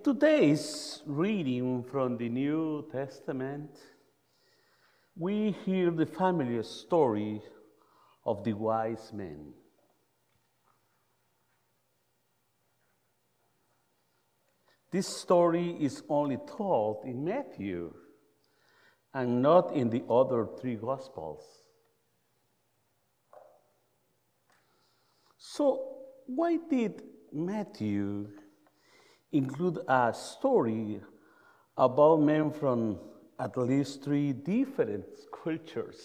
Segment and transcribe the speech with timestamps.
[0.00, 3.70] In today's reading from the New Testament,
[5.14, 7.42] we hear the familiar story
[8.24, 9.52] of the wise men.
[14.90, 17.92] This story is only told in Matthew
[19.12, 21.44] and not in the other three Gospels.
[25.36, 27.02] So, why did
[27.34, 28.28] Matthew
[29.32, 31.00] include a story
[31.76, 32.98] about men from
[33.38, 35.06] at least three different
[35.42, 35.96] cultures.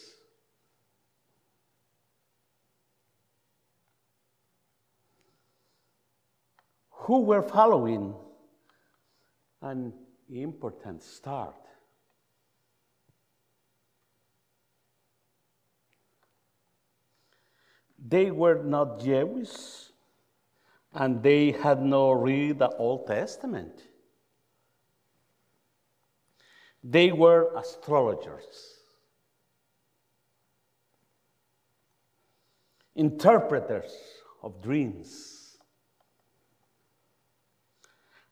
[6.91, 8.15] Who were following
[9.61, 9.93] an
[10.29, 11.55] important start.
[17.97, 19.89] They were not Jewish
[20.95, 23.81] and they had not read the Old Testament.
[26.81, 28.79] They were astrologers,
[32.95, 33.91] interpreters
[34.41, 35.57] of dreams.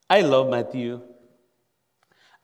[0.10, 1.02] I love Matthew.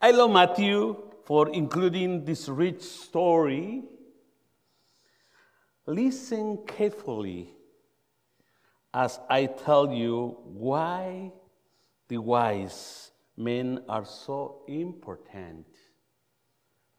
[0.01, 3.83] I love Matthew for including this rich story.
[5.85, 7.53] Listen carefully
[8.93, 11.31] as I tell you why
[12.07, 15.65] the wise men are so important,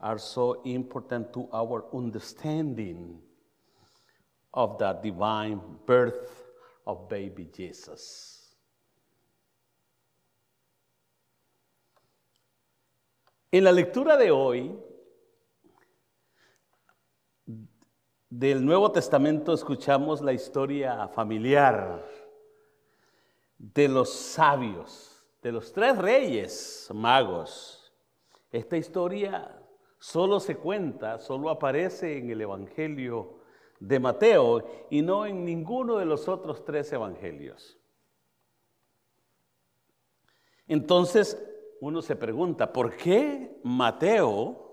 [0.01, 3.19] are so important to our understanding
[4.55, 6.45] of the divine birth
[6.87, 8.37] of baby Jesus.
[13.53, 14.71] En la lectura de hoy
[18.31, 22.07] del Nuevo Testamento escuchamos la historia familiar
[23.59, 27.93] de los sabios, de los tres reyes magos.
[28.53, 29.61] Esta historia
[29.99, 33.41] solo se cuenta, solo aparece en el Evangelio
[33.81, 37.79] de Mateo y no en ninguno de los otros tres evangelios.
[40.69, 41.37] Entonces
[41.81, 44.70] uno se pregunta, ¿por qué Mateo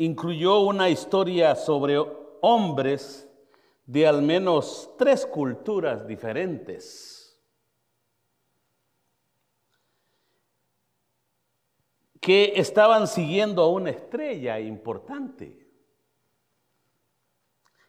[0.00, 1.98] incluyó una historia sobre
[2.40, 3.30] hombres
[3.84, 7.16] de al menos tres culturas diferentes.
[12.22, 15.66] que estaban siguiendo a una estrella importante.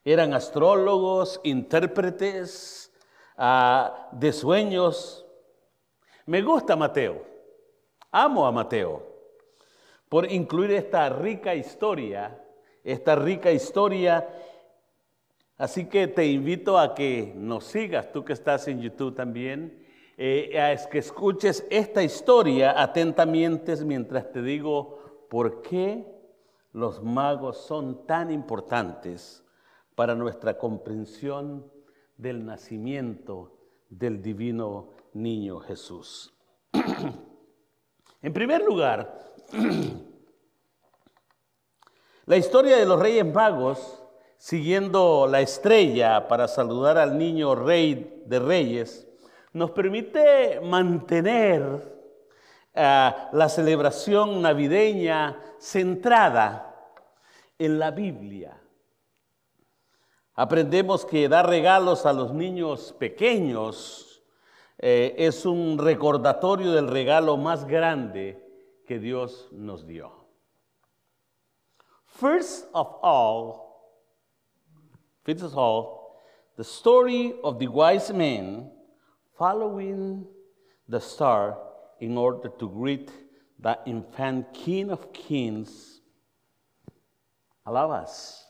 [0.05, 2.93] Eran astrólogos, intérpretes
[3.35, 5.25] ah, de sueños.
[6.25, 7.25] Me gusta Mateo,
[8.09, 9.10] amo a Mateo
[10.11, 12.37] por incluir esta rica historia,
[12.83, 14.27] esta rica historia.
[15.55, 20.59] Así que te invito a que nos sigas, tú que estás en YouTube también, eh,
[20.59, 26.05] a que escuches esta historia atentamente mientras te digo por qué
[26.73, 29.45] los magos son tan importantes
[29.95, 31.71] para nuestra comprensión
[32.17, 33.57] del nacimiento
[33.87, 36.37] del divino niño Jesús.
[38.21, 39.30] en primer lugar,
[42.25, 44.01] la historia de los reyes magos,
[44.37, 49.07] siguiendo la estrella para saludar al niño rey de reyes,
[49.53, 51.93] nos permite mantener
[52.73, 56.73] eh, la celebración navideña centrada
[57.59, 58.57] en la Biblia.
[60.35, 64.23] Aprendemos que dar regalos a los niños pequeños
[64.77, 68.50] eh, es un recordatorio del regalo más grande
[68.91, 70.11] que Dios nos dio.
[72.07, 73.95] First of all,
[75.23, 76.17] first of all,
[76.57, 78.69] the story of the wise men
[79.37, 80.25] following
[80.89, 81.57] the star
[82.01, 83.09] in order to greet
[83.57, 86.01] the infant King of Kings.
[87.65, 88.43] Allow us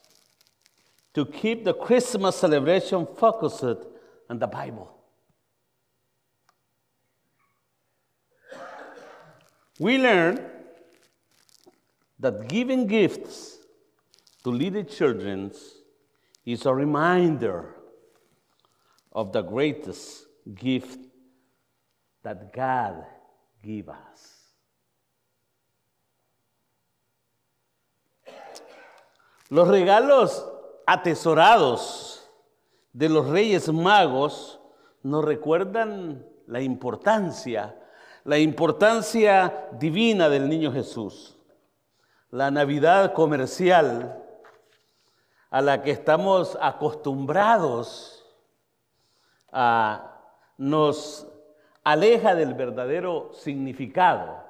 [1.14, 3.86] to keep the Christmas celebration focused
[4.28, 5.01] on the Bible.
[9.80, 10.40] We learn
[12.20, 13.58] that giving gifts
[14.44, 15.52] to little children
[16.46, 17.76] is a reminder
[19.12, 20.26] of the greatest
[20.56, 21.00] gift
[22.24, 23.06] that God
[23.64, 24.42] gave us.
[29.50, 30.46] Los regalos
[30.88, 32.30] atesorados
[32.94, 34.60] de los Reyes Magos
[35.04, 37.76] nos recuerdan la importancia,
[38.24, 41.38] la importancia divina del niño Jesús.
[42.30, 44.18] La Navidad comercial
[45.50, 48.26] a la que estamos acostumbrados
[49.52, 50.20] a,
[50.58, 51.28] nos
[51.84, 54.42] aleja del verdadero significado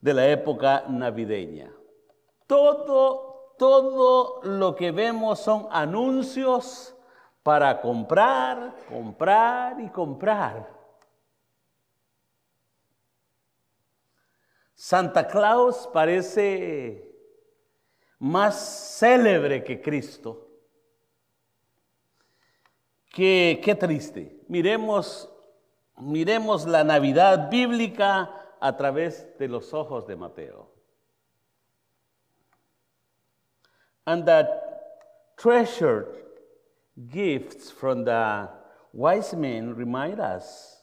[0.00, 1.70] de la época navideña.
[2.46, 6.96] Todo, todo lo que vemos son anuncios
[7.42, 10.81] para comprar, comprar y comprar.
[14.84, 17.08] Santa Claus parece
[18.18, 20.48] más célebre que Cristo.
[23.12, 24.40] Qué, qué triste.
[24.48, 25.32] Miremos,
[25.98, 30.68] miremos la Navidad bíblica a través de los ojos de Mateo.
[34.04, 34.48] And the
[35.36, 36.08] treasured
[37.08, 38.48] gifts from the
[38.92, 40.82] wise men remind us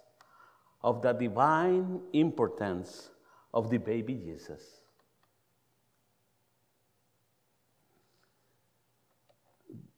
[0.81, 3.11] of the divine importance
[3.53, 4.81] of the baby Jesus.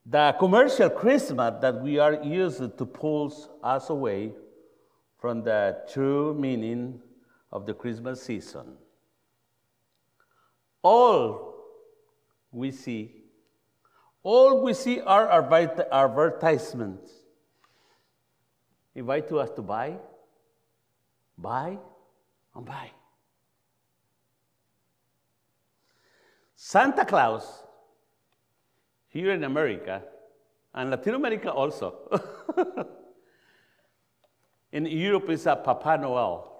[0.04, 4.32] The commercial Christmas that we are used to pulls us away
[5.18, 7.00] from the true meaning
[7.52, 8.76] of the Christmas season.
[10.82, 11.54] All
[12.50, 13.22] we see,
[14.22, 17.12] all we see are advertisements.
[18.94, 19.96] Invite us to buy,
[21.38, 21.78] buy,
[22.54, 22.90] and buy.
[26.72, 27.64] Santa Claus,
[29.08, 30.02] here in America,
[30.72, 31.96] and Latin America also,
[34.72, 36.50] in Europe is a Papa Noel.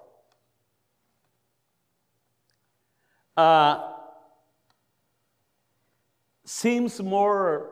[3.35, 3.93] Uh,
[6.45, 7.71] seems more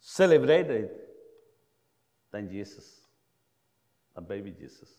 [0.00, 0.90] celebrated
[2.32, 3.02] than Jesus,
[4.16, 4.90] a baby Jesus.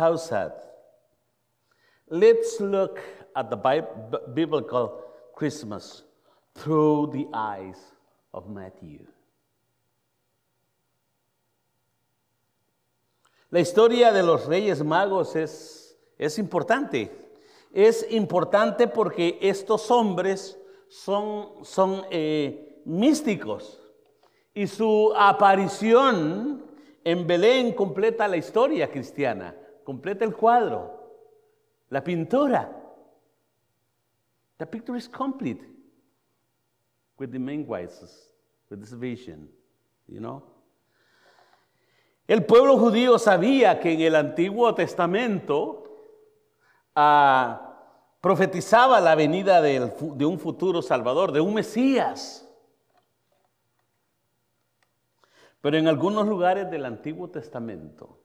[0.00, 0.52] How sad.
[2.08, 2.98] Let's look
[3.36, 3.84] at the
[4.32, 5.02] biblical
[5.34, 6.04] Christmas
[6.54, 7.76] through the eyes
[8.32, 9.00] of Matthew.
[13.50, 17.10] La historia de los Reyes Magos es, es importante.
[17.70, 20.58] Es importante porque estos hombres
[20.88, 23.78] son, son eh, místicos
[24.54, 26.64] y su aparición
[27.04, 29.54] en Belén completa la historia cristiana,
[29.84, 31.00] completa el cuadro,
[31.88, 32.76] la pintura.
[34.58, 35.62] The picture is complete
[37.18, 38.32] with the main voices,
[38.68, 39.48] with this vision,
[40.06, 40.42] you know.
[42.28, 45.82] El pueblo judío sabía que en el Antiguo Testamento
[46.94, 47.76] ah,
[48.20, 52.46] profetizaba la venida de un futuro Salvador, de un Mesías.
[55.60, 58.19] Pero en algunos lugares del Antiguo Testamento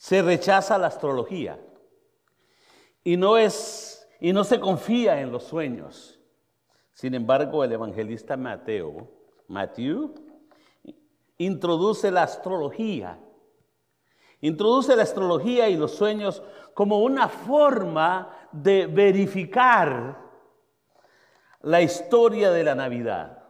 [0.00, 1.60] se rechaza la astrología
[3.04, 6.18] y no es y no se confía en los sueños.
[6.94, 9.10] Sin embargo, el evangelista Mateo,
[9.48, 10.14] Matthew,
[11.36, 13.18] introduce la astrología.
[14.40, 16.42] Introduce la astrología y los sueños
[16.72, 20.16] como una forma de verificar
[21.60, 23.44] la historia de la Navidad.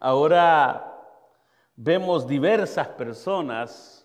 [0.00, 1.04] Ahora
[1.76, 3.95] vemos diversas personas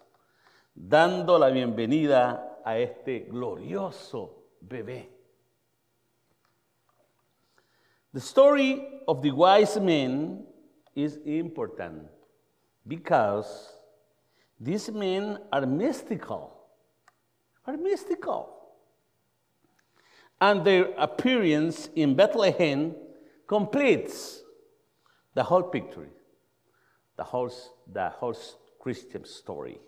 [0.74, 5.10] dando la bienvenida a este glorioso bebé.
[8.14, 10.46] The story of the wise men
[10.96, 12.08] is important
[12.86, 13.74] because
[14.60, 16.58] these men are mystical.
[17.66, 18.58] Are mystical.
[20.40, 22.96] And their appearance in Bethlehem
[23.48, 24.42] completes
[25.34, 26.10] the whole picture,
[27.16, 27.52] the whole,
[27.92, 28.36] the whole
[28.80, 29.80] Christian story.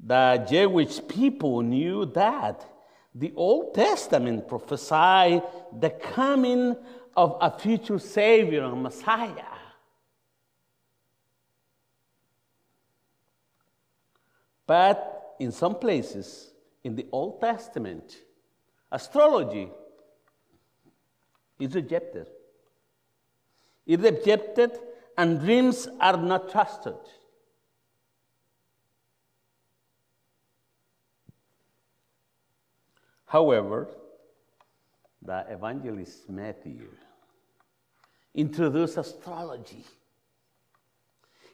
[0.00, 2.64] The Jewish people knew that
[3.14, 5.42] the Old Testament prophesied
[5.76, 6.76] the coming
[7.16, 9.44] of a future Savior and Messiah.
[14.66, 16.52] But in some places
[16.84, 18.18] in the Old Testament,
[18.92, 19.68] astrology
[21.58, 22.28] is rejected.
[23.86, 24.78] It is rejected
[25.16, 26.94] and dreams are not trusted.
[33.28, 33.88] However,
[35.20, 36.88] the evangelist Matthew
[38.34, 39.84] introduced astrology,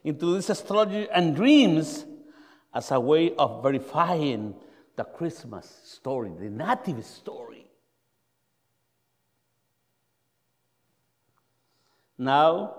[0.04, 2.04] introduced astrology and dreams
[2.73, 4.54] as a way of verifying
[4.95, 7.66] the Christmas story, the native story.
[12.16, 12.76] Now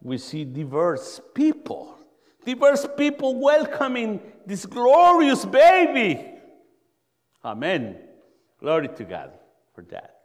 [0.00, 1.98] we see diverse people,
[2.44, 6.34] diverse people welcoming this glorious baby.
[7.44, 8.05] Amen.
[8.66, 9.30] Glory to God
[9.76, 10.16] for that.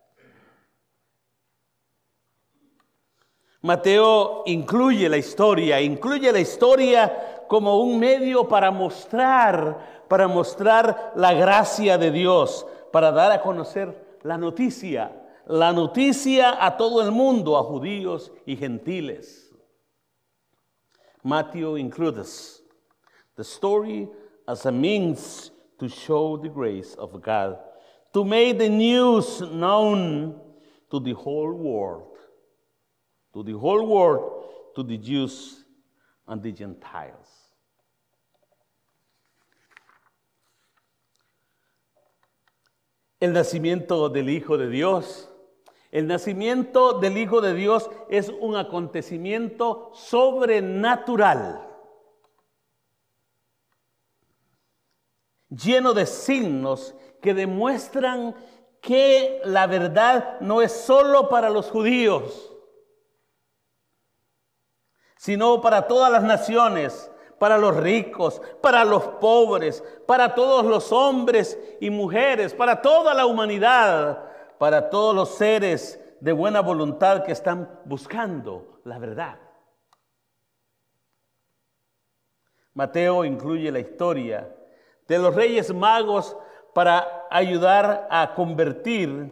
[3.62, 11.34] Mateo incluye la historia, incluye la historia como un medio para mostrar, para mostrar la
[11.34, 15.12] gracia de Dios, para dar a conocer la noticia,
[15.46, 19.52] la noticia a todo el mundo, a judíos y gentiles.
[21.24, 22.64] Matthew includes
[23.36, 24.10] the story
[24.48, 27.60] as a means to show the grace of God,
[28.14, 30.40] to make the news known
[30.90, 32.18] to the whole world,
[33.34, 34.44] to the whole world,
[34.76, 35.64] to the Jews
[36.28, 37.42] and the Gentiles.
[43.22, 45.28] El nacimiento del Hijo de Dios.
[45.92, 51.68] El nacimiento del Hijo de Dios es un acontecimiento sobrenatural,
[55.50, 58.36] lleno de signos que demuestran
[58.82, 62.52] que la verdad no es solo para los judíos,
[65.18, 71.60] sino para todas las naciones, para los ricos, para los pobres, para todos los hombres
[71.80, 74.26] y mujeres, para toda la humanidad,
[74.58, 79.40] para todos los seres de buena voluntad que están buscando la verdad.
[82.74, 84.56] Mateo incluye la historia
[85.08, 86.38] de los reyes magos
[86.74, 89.32] para ayudar a convertir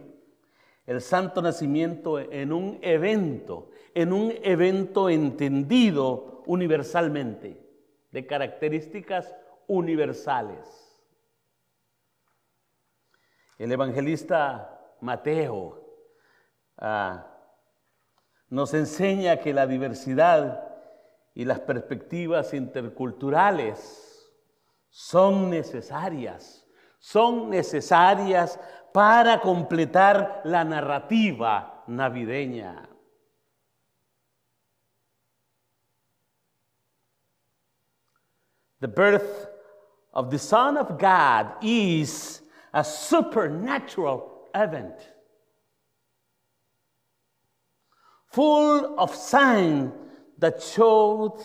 [0.86, 7.64] el santo nacimiento en un evento, en un evento entendido universalmente,
[8.12, 9.36] de características
[9.68, 10.90] universales.
[13.60, 15.86] El evangelista Mateo
[16.78, 17.28] ah,
[18.50, 20.64] nos enseña que la diversidad
[21.36, 24.28] y las perspectivas interculturales
[24.90, 26.66] son necesarias,
[27.00, 28.60] son necesarias
[28.94, 32.88] para completar la narrativa navideña.
[38.82, 39.48] The birth
[40.14, 42.42] of the Son of God is
[42.74, 44.96] a supernatural event,
[48.28, 49.92] full of signs
[50.38, 51.38] that showed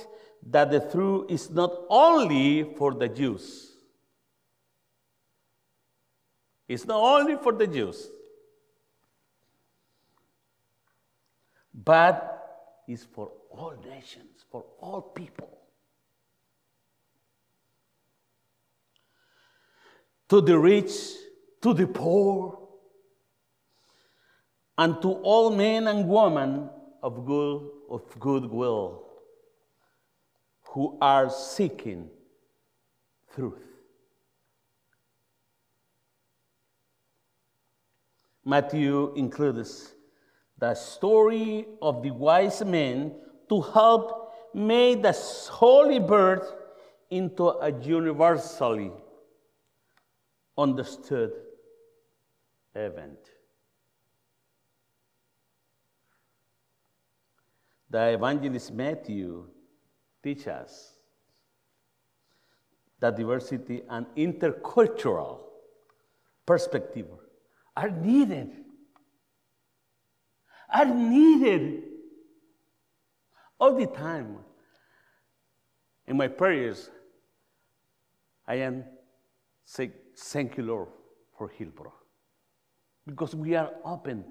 [0.47, 3.74] that the truth is not only for the Jews.
[6.67, 8.09] It's not only for the Jews,
[11.73, 15.59] but it's for all nations, for all people.
[20.31, 20.93] To the rich,
[21.63, 22.59] to the poor,
[24.79, 26.71] and to all men and women
[27.03, 29.05] of good of goodwill
[30.69, 32.09] who are seeking
[33.35, 33.74] truth.
[38.45, 39.95] Matthew includes
[40.59, 43.15] the story of the wise men
[43.49, 45.13] to help make the
[45.51, 46.53] holy birth
[47.11, 48.93] into a universally
[50.57, 51.33] understood
[52.75, 53.19] event.
[57.91, 59.47] The evangelist Matthew
[60.23, 60.93] teaches us
[63.01, 65.41] that diversity and intercultural
[66.45, 67.07] perspective
[67.77, 68.51] are needed.
[70.73, 71.83] Are needed
[73.59, 74.39] all the time.
[76.07, 76.91] In my prayers,
[78.47, 78.85] I am
[79.65, 80.89] say, thank you, Lord,
[81.37, 81.93] for Hillbrook.
[83.07, 84.25] Because we are open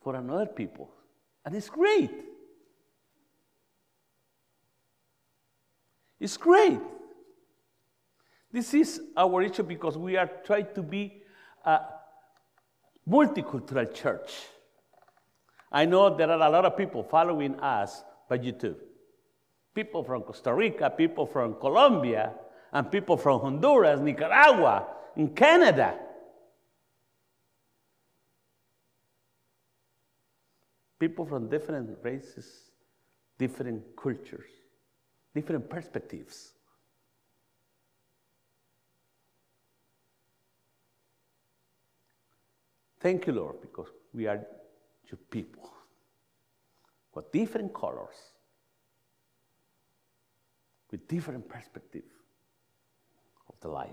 [0.00, 0.90] for another people.
[1.44, 2.10] And it's great.
[6.20, 6.80] It's great.
[8.50, 11.22] This is our issue because we are trying to be
[11.64, 11.80] a
[13.08, 14.32] multicultural church.
[15.70, 18.76] I know there are a lot of people following us by YouTube.
[19.74, 22.32] People from Costa Rica, people from Colombia,
[22.72, 24.86] and people from Honduras, Nicaragua,
[25.16, 25.94] and Canada.
[30.98, 32.68] People from different races
[33.38, 34.50] different cultures,
[35.34, 36.52] different perspectives.
[43.00, 44.44] Thank you, Lord, because we are
[45.10, 45.70] your people
[47.14, 48.16] with different colors,
[50.90, 52.04] with different perspective
[53.48, 53.90] of the life.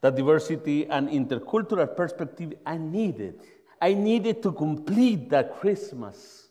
[0.00, 3.40] The diversity and intercultural perspective I needed.
[3.80, 6.48] I needed to complete the Christmas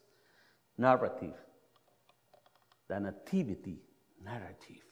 [0.77, 1.35] narrative,
[2.87, 3.77] the nativity
[4.23, 4.86] narrative.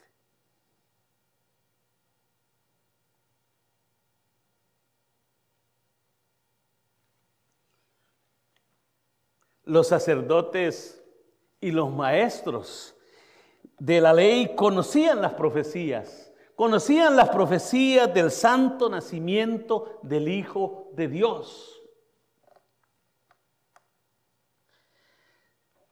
[9.66, 11.04] Los sacerdotes
[11.60, 12.96] y los maestros
[13.80, 21.08] de la ley conocían las profecías, conocían las profecías del santo nacimiento del Hijo de
[21.08, 21.82] Dios.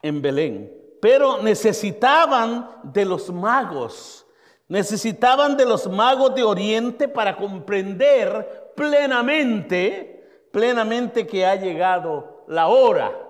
[0.01, 4.27] En Belén, pero necesitaban de los magos,
[4.68, 13.23] necesitaban de los magos de Oriente para comprender plenamente, plenamente que ha llegado la hora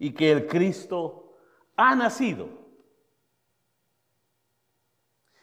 [0.00, 1.36] y que el Cristo
[1.76, 2.48] ha nacido.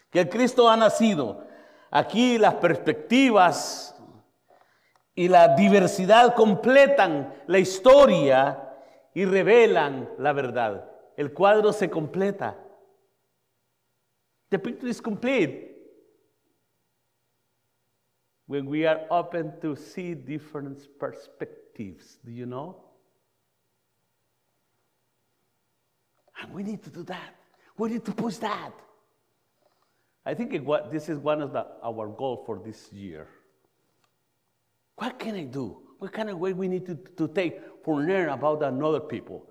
[0.10, 1.46] Que el Cristo ha nacido.
[1.92, 3.96] Aquí las perspectivas
[5.14, 8.74] y la diversidad completan la historia
[9.14, 10.92] y revelan la verdad.
[11.16, 12.58] El cuadro se completa.
[14.50, 15.76] The picture is complete
[18.48, 22.20] when we are open to see different perspectives.
[22.24, 22.87] Do you know?
[26.58, 27.36] We need to do that.
[27.78, 28.72] We need to push that.
[30.26, 33.28] I think it, this is one of the, our goal for this year.
[34.96, 35.78] What can I do?
[36.00, 39.48] What kind of way we need to, to take for learn about another people?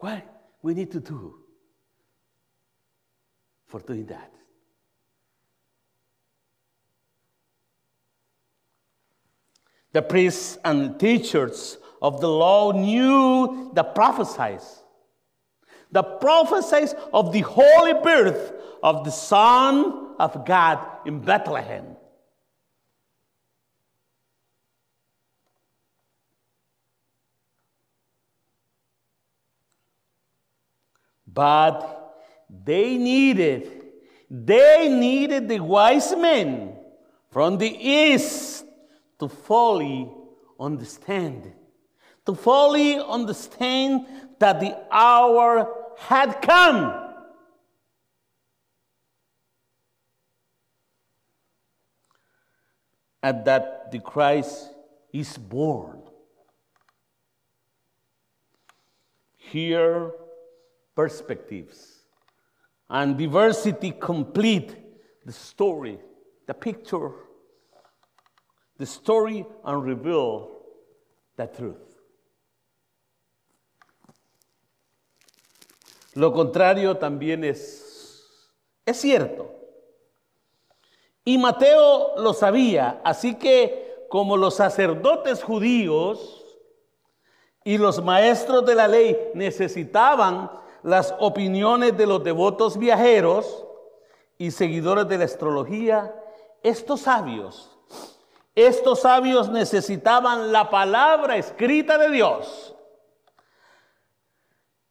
[0.00, 0.22] What
[0.60, 1.34] we need to do
[3.68, 4.34] for doing that?
[9.92, 14.80] The priests and teachers of the law knew the prophesies.
[15.92, 21.96] The prophesies of the holy birth of the Son of God in Bethlehem.
[31.32, 32.16] But
[32.64, 33.84] they needed,
[34.28, 36.76] they needed the wise men
[37.30, 38.64] from the east
[39.20, 40.12] to fully
[40.58, 41.52] understand
[42.26, 44.06] to fully understand
[44.38, 46.98] that the hour had come.
[53.22, 54.70] And that the Christ
[55.12, 56.02] is born.
[59.36, 60.10] Here,
[60.94, 62.02] perspectives
[62.92, 64.76] and diversity complete
[65.24, 65.98] the story,
[66.46, 67.12] the picture,
[68.76, 70.60] the story, and reveal
[71.36, 71.91] the truth.
[76.14, 78.50] Lo contrario también es,
[78.84, 79.50] es cierto.
[81.24, 86.44] Y Mateo lo sabía, así que como los sacerdotes judíos
[87.64, 90.50] y los maestros de la ley necesitaban
[90.82, 93.64] las opiniones de los devotos viajeros
[94.36, 96.14] y seguidores de la astrología,
[96.62, 97.70] estos sabios,
[98.54, 102.74] estos sabios necesitaban la palabra escrita de Dios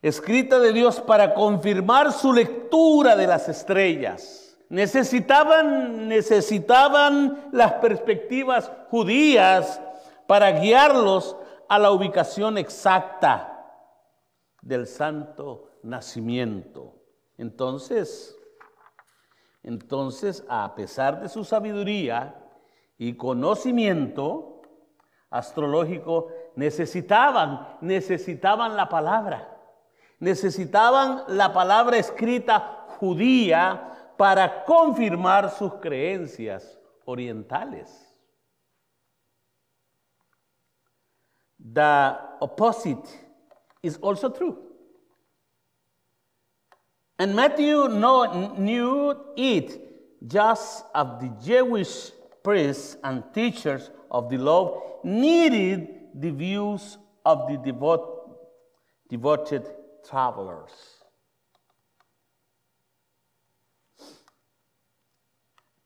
[0.02, 4.58] escrita de Dios para confirmar su lectura de las estrellas.
[4.70, 9.82] Necesitaban, necesitaban las perspectivas judías
[10.28, 11.36] para guiarlos
[11.68, 13.48] a la ubicación exacta
[14.62, 16.96] del santo nacimiento.
[17.38, 18.36] Entonces,
[19.64, 22.36] entonces, a pesar de su sabiduría
[22.98, 24.62] y conocimiento
[25.30, 29.51] astrológico, necesitaban, necesitaban la palabra
[30.22, 37.90] necesitaban la palabra escrita judía para confirmar sus creencias orientales.
[41.60, 43.10] The opposite
[43.82, 44.58] is also true.
[47.18, 49.80] And Matthew knew it
[50.28, 52.12] just as the Jewish
[52.44, 57.58] priests and teachers of the law needed the views of the
[59.10, 60.72] devoted travelers.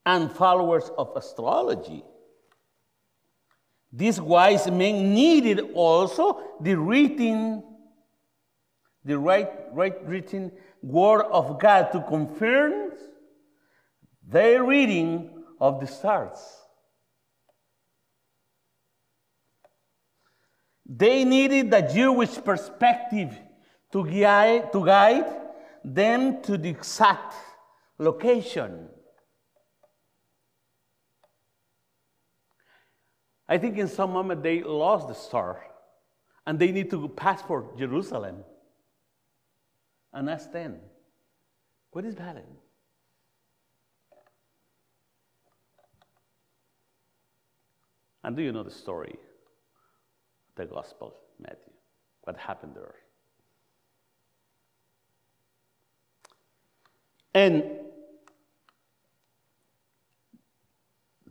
[0.04, 2.04] And followers of astrology.
[3.92, 7.62] These wise men needed also the written,
[9.04, 10.52] the right, right written
[10.82, 12.92] word of God to confirm
[14.28, 16.38] their reading of the stars.
[20.88, 23.36] They needed the Jewish perspective
[23.96, 25.24] to guide, to guide
[25.82, 27.34] them to the exact
[27.98, 28.90] location.
[33.48, 35.64] I think in some moment they lost the star
[36.46, 38.44] and they need to pass for Jerusalem
[40.12, 40.76] and ask them,
[41.90, 42.44] what is Bethlehem?
[48.22, 49.16] And do you know the story?
[50.56, 51.72] The gospel, Matthew.
[52.24, 53.05] What happened there?
[57.36, 57.64] And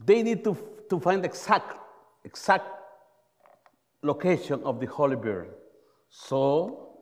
[0.04, 0.56] they need to,
[0.88, 1.76] to find exact,
[2.24, 2.68] exact
[4.04, 5.48] location of the holy bird.
[6.08, 7.00] So,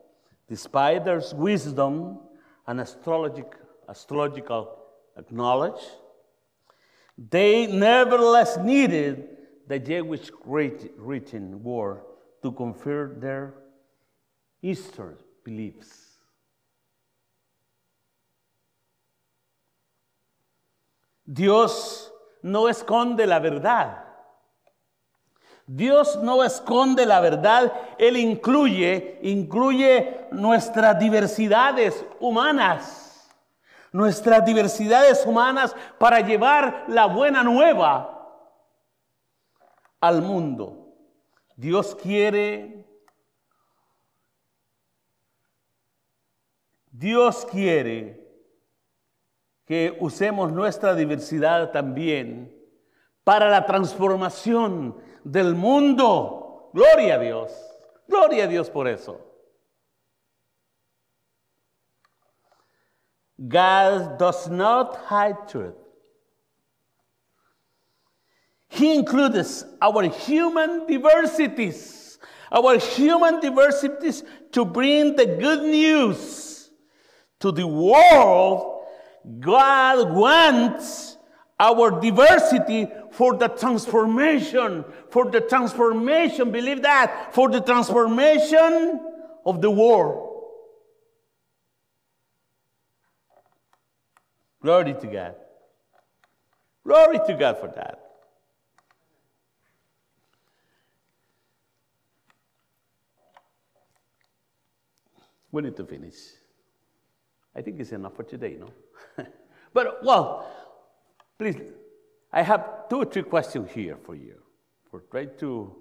[0.49, 2.17] despite their wisdom
[2.65, 3.53] and astrologic,
[3.87, 4.75] astrological
[5.29, 5.83] knowledge,
[7.15, 9.27] they nevertheless needed
[9.67, 12.01] the Jewish written word
[12.41, 13.53] to confirm their
[14.63, 16.04] Eastern beliefs.
[21.25, 24.03] Dios no esconde la verdad.
[25.67, 33.27] Dios no esconde la verdad, Él incluye, incluye nuestras diversidades humanas,
[33.91, 38.11] nuestras diversidades humanas para llevar la buena nueva
[39.99, 40.93] al mundo.
[41.55, 42.85] Dios quiere,
[46.91, 48.24] Dios quiere
[49.65, 52.53] que usemos nuestra diversidad también
[53.23, 56.69] para la transformación del mundo.
[56.73, 57.51] Gloria a Dios.
[58.07, 59.19] Gloria a Dios por eso.
[63.37, 65.75] God does not hide truth.
[68.69, 72.17] He includes our human diversities,
[72.51, 76.69] our human diversities to bring the good news
[77.39, 78.74] to the world.
[79.39, 81.17] God wants
[81.59, 88.99] our diversity for the transformation, for the transformation, believe that, for the transformation
[89.45, 90.33] of the world.
[94.61, 95.35] Glory to God.
[96.83, 97.99] Glory to God for that.
[105.51, 106.15] We need to finish.
[107.55, 108.67] I think it's enough for today, no?
[109.73, 110.47] but, well,
[111.37, 111.57] please,
[112.31, 114.35] I have two or three questions here for you.
[114.91, 115.75] For try to,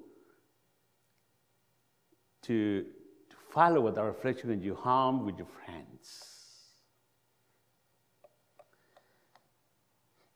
[2.42, 6.35] to, to follow our reflection in your home with your friends.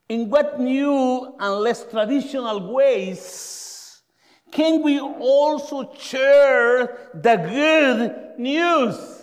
[0.09, 4.01] In what new and less traditional ways
[4.51, 9.18] can we also share the good news?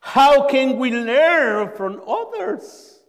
[0.00, 3.00] How can we learn from others?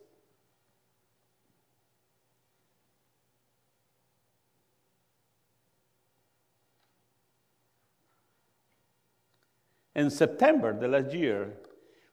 [9.95, 11.53] In September the last year,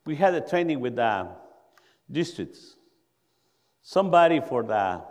[0.04, 1.28] we had a training with the
[2.10, 2.76] districts.
[3.82, 5.02] Somebody for the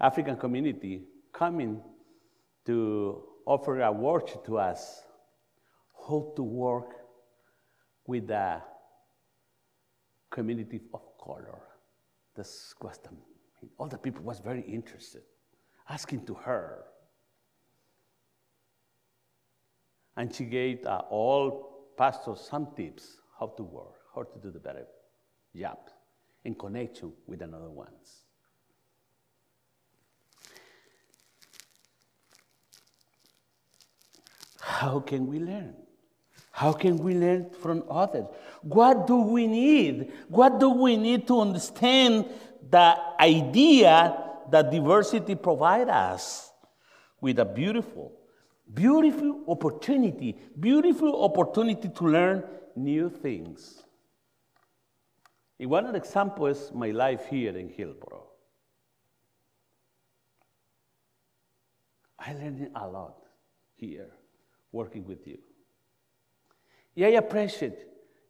[0.00, 1.80] African community coming
[2.66, 5.02] to offer a workshop to us
[6.08, 6.94] how to work
[8.06, 8.60] with the
[10.30, 11.60] community of color.
[12.36, 13.10] This was the,
[13.78, 15.22] all the people was very interested,
[15.88, 16.84] asking to her.
[20.16, 24.58] And she gave uh, all pastors some tips how to work, how to do the
[24.58, 24.86] better
[25.56, 25.78] job
[26.44, 28.24] in connection with another ones.
[34.60, 35.74] How can we learn?
[36.52, 38.26] How can we learn from others?
[38.62, 40.12] What do we need?
[40.28, 42.26] What do we need to understand
[42.68, 44.16] the idea
[44.50, 46.52] that diversity provides us
[47.20, 48.12] with a beautiful,
[48.72, 52.44] beautiful opportunity, beautiful opportunity to learn
[52.76, 53.82] new things.
[55.58, 58.24] One example is my life here in Hillsboro.
[62.18, 63.16] I learned a lot
[63.74, 64.10] here
[64.72, 65.38] working with you.
[66.94, 67.74] Yeah, I appreciate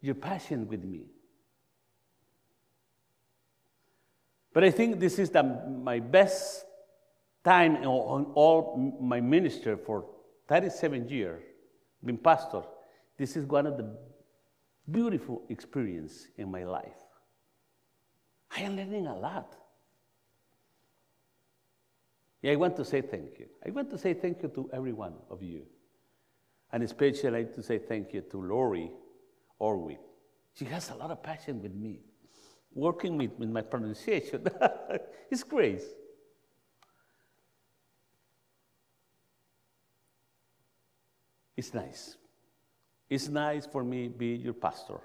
[0.00, 1.06] your passion with me.
[4.52, 6.64] But I think this is the, my best
[7.44, 10.06] time on all my minister for
[10.48, 11.42] 37 years,
[12.04, 12.62] being pastor.
[13.16, 13.96] This is one of the
[14.90, 17.00] beautiful experience in my life.
[18.56, 19.56] I am learning a lot.
[22.42, 23.46] Yeah, I want to say thank you.
[23.64, 25.66] I want to say thank you to every one of you.
[26.72, 28.90] And especially I like to say thank you to Lori
[29.60, 29.98] Orwick.
[30.54, 32.00] She has a lot of passion with me,
[32.72, 34.46] working with, with my pronunciation.
[35.30, 35.82] it's great.
[41.56, 42.16] It's nice.
[43.08, 45.00] It's nice for me be your pastor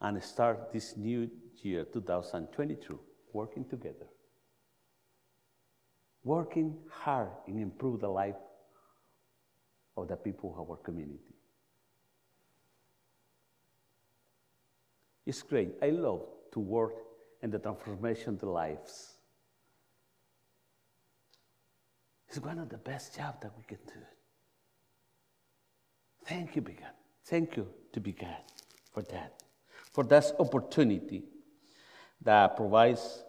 [0.00, 1.28] and start this new
[1.62, 3.00] year, 2022,
[3.32, 4.06] working together.
[6.22, 8.36] Working hard in improve the life
[9.96, 11.34] of the people of our community.
[15.26, 15.74] It's great.
[15.82, 16.94] I love to work
[17.42, 19.14] in the transformation of lives.
[22.28, 24.00] It's one of the best jobs that we can do.
[26.26, 26.82] Thank you, Big.
[27.24, 28.24] Thank you to Big
[28.92, 29.42] for that,
[29.92, 31.22] for that opportunity
[32.22, 33.22] that provides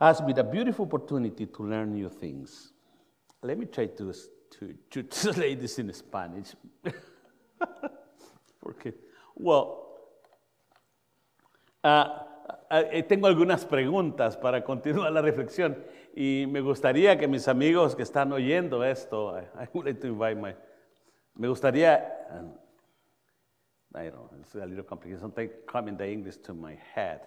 [0.00, 2.72] us with a beautiful opportunity to learn new things.
[3.42, 4.14] Let me try to,
[4.58, 6.54] to, to translate this in Spanish.
[8.60, 8.94] Porque,
[9.34, 9.86] well,
[11.82, 12.04] uh,
[12.70, 15.76] uh, tengo algunas preguntas para continuar la reflexión
[16.14, 20.36] y me gustaría que mis amigos que están oyendo esto, I would like to invite
[20.36, 20.54] my
[21.36, 22.52] me gustaría, um,
[23.94, 25.20] I don't know, it's a little complicated.
[25.20, 27.20] Something coming the English to my head.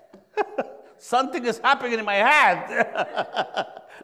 [0.98, 2.66] Something is happening in my head.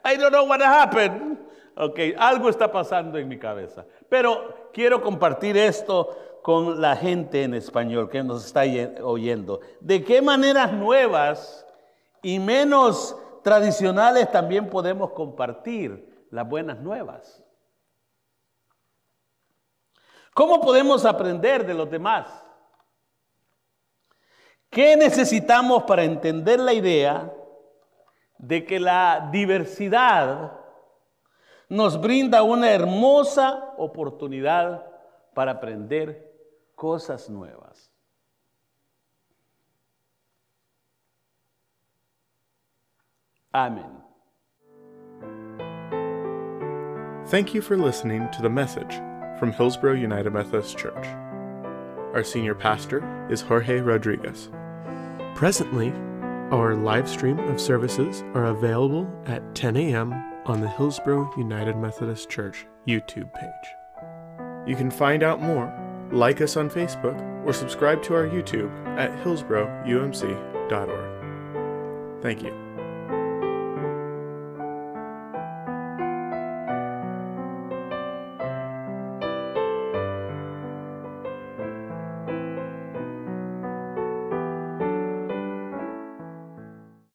[0.03, 1.38] I don't know what happened.
[1.82, 3.86] Ok, algo está pasando en mi cabeza.
[4.10, 8.63] Pero quiero compartir esto con la gente en español que nos está
[9.02, 9.62] oyendo.
[9.80, 11.65] ¿De qué maneras nuevas
[12.22, 17.42] y menos tradicionales también podemos compartir las buenas nuevas?
[20.34, 22.28] ¿Cómo podemos aprender de los demás?
[24.70, 27.34] ¿Qué necesitamos para entender la idea
[28.38, 30.59] de que la diversidad
[31.69, 34.84] nos brinda una hermosa oportunidad
[35.34, 36.27] para aprender
[36.75, 37.89] cosas nuevas?
[43.53, 44.03] Amén.
[47.27, 48.95] Thank you for listening to the message
[49.39, 51.05] from Hillsboro United Methodist Church.
[52.13, 54.49] Our senior pastor is Jorge Rodriguez.
[55.36, 55.91] Presently,
[56.51, 60.29] our live stream of services are available at 10 a.m.
[60.50, 63.52] on the Hillsboro United Methodist Church YouTube page.
[64.68, 65.74] You can find out more,
[66.12, 72.22] like us on Facebook, or subscribe to our YouTube at hillsboroumc.org.
[72.22, 72.59] Thank you.